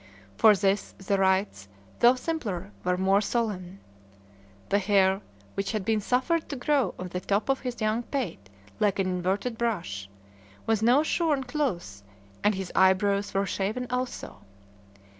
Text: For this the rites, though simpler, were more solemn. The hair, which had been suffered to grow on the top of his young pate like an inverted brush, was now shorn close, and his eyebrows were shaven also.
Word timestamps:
For 0.35 0.55
this 0.55 0.93
the 0.93 1.19
rites, 1.19 1.67
though 1.99 2.15
simpler, 2.15 2.71
were 2.83 2.97
more 2.97 3.21
solemn. 3.21 3.81
The 4.69 4.79
hair, 4.79 5.21
which 5.53 5.73
had 5.73 5.85
been 5.85 6.01
suffered 6.01 6.49
to 6.49 6.55
grow 6.55 6.95
on 6.97 7.09
the 7.09 7.19
top 7.19 7.49
of 7.49 7.59
his 7.59 7.79
young 7.79 8.01
pate 8.01 8.49
like 8.79 8.97
an 8.97 9.05
inverted 9.05 9.59
brush, 9.59 10.09
was 10.65 10.81
now 10.81 11.03
shorn 11.03 11.43
close, 11.43 12.01
and 12.43 12.55
his 12.55 12.71
eyebrows 12.73 13.35
were 13.35 13.45
shaven 13.45 13.85
also. 13.91 14.39